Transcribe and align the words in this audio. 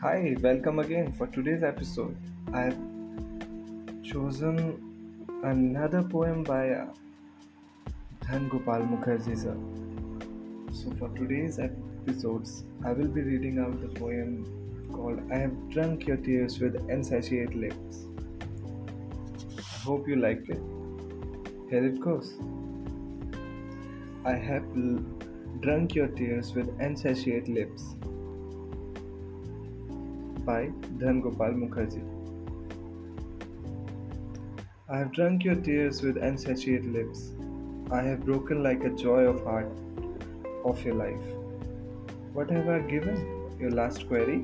Hi, 0.00 0.36
welcome 0.40 0.78
again 0.78 1.12
for 1.12 1.26
today's 1.26 1.64
episode. 1.64 2.16
I've 2.54 2.78
chosen 4.04 4.60
another 5.42 6.04
poem 6.04 6.44
by 6.44 6.70
uh, 6.70 6.86
Dhan 8.20 8.48
Gopal 8.48 8.82
Mukherji 8.90 9.36
sir. 9.36 9.56
So 10.72 10.94
for 11.00 11.08
today's 11.16 11.58
episodes, 11.58 12.62
I 12.86 12.92
will 12.92 13.08
be 13.08 13.22
reading 13.22 13.58
out 13.58 13.80
the 13.80 13.88
poem 13.98 14.46
called 14.92 15.20
I 15.32 15.38
Have 15.38 15.68
Drunk 15.70 16.06
Your 16.06 16.18
Tears 16.18 16.60
with 16.60 16.76
Insatiate 16.88 17.56
Lips. 17.56 18.06
I 19.58 19.62
hope 19.82 20.06
you 20.06 20.14
liked 20.14 20.48
it. 20.48 20.62
Here 21.70 21.84
it 21.84 22.00
goes. 22.00 22.34
I 24.24 24.34
have 24.34 24.62
l- 24.76 25.04
drunk 25.58 25.96
your 25.96 26.06
tears 26.06 26.54
with 26.54 26.68
insatiate 26.80 27.48
lips 27.48 27.96
by 30.48 30.60
Dhan 31.00 31.18
Gopal 31.22 31.56
Mukherji. 31.62 32.02
I 34.88 34.98
have 34.98 35.12
drunk 35.12 35.44
your 35.44 35.56
tears 35.56 36.00
with 36.02 36.16
insatiate 36.28 36.86
lips. 36.92 37.32
I 37.90 38.00
have 38.02 38.24
broken 38.24 38.62
like 38.62 38.84
a 38.84 38.92
joy 39.02 39.24
of 39.32 39.42
heart 39.44 39.68
of 40.64 40.82
your 40.86 40.94
life. 40.94 41.26
What 42.32 42.50
have 42.50 42.68
I 42.76 42.78
given? 42.92 43.20
Your 43.60 43.72
last 43.72 44.08
query? 44.08 44.38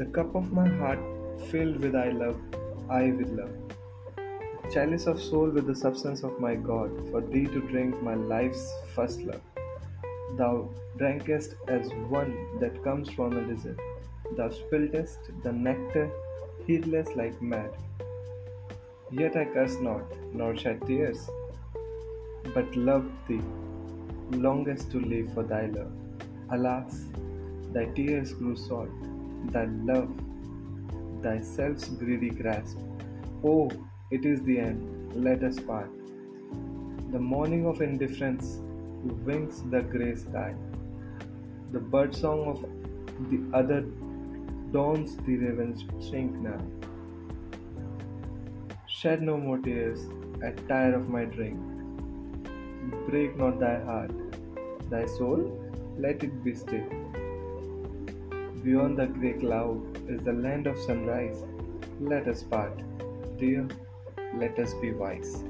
The 0.00 0.06
cup 0.18 0.34
of 0.34 0.52
my 0.52 0.68
heart 0.68 0.98
filled 1.50 1.80
with 1.80 1.94
I 1.94 2.08
love, 2.10 2.38
I 2.90 3.02
with 3.12 3.30
love. 3.30 3.54
Chalice 4.74 5.06
of 5.06 5.22
soul 5.22 5.48
with 5.58 5.66
the 5.66 5.74
substance 5.74 6.22
of 6.22 6.38
my 6.38 6.54
God, 6.54 6.90
for 7.10 7.22
thee 7.22 7.46
to 7.46 7.60
drink 7.72 8.02
my 8.02 8.14
life's 8.14 8.66
first 8.94 9.22
love. 9.22 9.40
Thou 10.36 10.52
drankest 10.98 11.56
as 11.68 11.88
one 12.18 12.34
that 12.60 12.84
comes 12.84 13.08
from 13.10 13.38
a 13.38 13.46
desert. 13.52 13.80
Thou 14.36 14.48
spiltest 14.48 15.30
the 15.42 15.52
nectar, 15.52 16.10
heedless 16.66 17.16
like 17.16 17.40
mad. 17.42 17.70
Yet 19.10 19.36
I 19.36 19.44
curse 19.44 19.76
not, 19.80 20.04
nor 20.32 20.56
shed 20.56 20.86
tears, 20.86 21.28
but 22.54 22.76
loved 22.76 23.10
thee, 23.26 23.42
longest 24.30 24.90
to 24.92 25.00
live 25.00 25.32
for 25.34 25.42
thy 25.42 25.66
love. 25.66 25.92
Alas, 26.50 27.06
thy 27.72 27.86
tears 27.86 28.32
grew 28.32 28.56
salt, 28.56 28.88
thy 29.50 29.64
love, 29.64 30.10
thyself's 31.22 31.88
greedy 31.88 32.30
grasp. 32.30 32.78
Oh, 33.44 33.70
it 34.10 34.24
is 34.24 34.42
the 34.42 34.58
end, 34.58 35.12
let 35.14 35.42
us 35.42 35.58
part. 35.58 35.90
The 37.10 37.18
morning 37.18 37.66
of 37.66 37.82
indifference 37.82 38.58
winks 39.24 39.62
the 39.70 39.82
grey 39.82 40.14
sky. 40.14 40.54
The 41.72 41.80
birdsong 41.80 42.44
of 42.46 42.64
the 43.30 43.40
other 43.56 43.84
dawns 44.72 45.16
the 45.26 45.36
raven's 45.36 45.84
shrink 46.06 46.32
now. 46.36 46.60
Shed 48.86 49.22
no 49.22 49.36
more 49.36 49.58
tears 49.58 50.08
I 50.44 50.50
tire 50.68 50.94
of 50.94 51.08
my 51.08 51.24
drink. 51.24 51.58
Break 53.08 53.36
not 53.36 53.58
thy 53.58 53.80
heart, 53.80 54.12
thy 54.90 55.06
soul, 55.06 55.40
let 55.98 56.22
it 56.22 56.44
be 56.44 56.54
still. 56.54 56.88
Beyond 58.62 58.98
the 58.98 59.06
grey 59.06 59.32
cloud 59.34 59.98
is 60.08 60.22
the 60.22 60.32
land 60.32 60.66
of 60.66 60.78
sunrise. 60.78 61.44
Let 62.00 62.28
us 62.28 62.42
part, 62.42 62.82
dear, 63.38 63.66
let 64.34 64.58
us 64.58 64.74
be 64.74 64.92
wise. 64.92 65.44